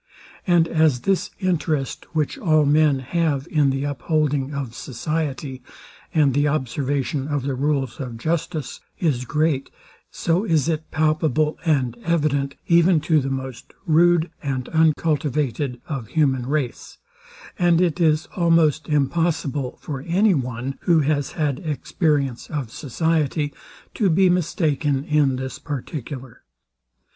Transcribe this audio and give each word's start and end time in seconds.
And 0.47 0.67
as 0.67 1.01
this 1.01 1.29
interest, 1.39 2.07
which 2.15 2.35
all 2.39 2.65
men 2.65 2.97
have 3.01 3.47
in 3.51 3.69
the 3.69 3.83
upholding 3.83 4.51
of 4.51 4.73
society, 4.73 5.61
and 6.11 6.33
the 6.33 6.47
observation 6.47 7.27
of 7.27 7.43
the 7.43 7.53
rules 7.53 7.99
of 7.99 8.17
justice, 8.17 8.79
is 8.97 9.25
great, 9.25 9.69
so 10.09 10.43
is 10.43 10.67
it 10.67 10.89
palpable 10.89 11.59
and 11.65 11.95
evident, 12.03 12.55
even 12.65 12.99
to 13.01 13.21
the 13.21 13.29
most 13.29 13.73
rude 13.85 14.31
and 14.41 14.69
uncultivated 14.69 15.79
of 15.87 16.07
human 16.07 16.47
race; 16.47 16.97
and 17.59 17.79
it 17.79 17.99
is 18.01 18.25
almost 18.35 18.89
impossible 18.89 19.77
for 19.83 20.01
any 20.07 20.33
one, 20.33 20.79
who 20.81 21.01
has 21.01 21.33
had 21.33 21.59
experience 21.59 22.49
of 22.49 22.71
society, 22.71 23.53
to 23.93 24.09
be 24.09 24.31
mistaken 24.31 25.03
in 25.03 25.35
this 25.35 25.59
particular. 25.59 26.41